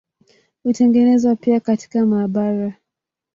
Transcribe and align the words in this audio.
Hutengenezwa 0.63 1.35
pia 1.35 1.59
katika 1.59 2.05
maabara. 2.05 2.73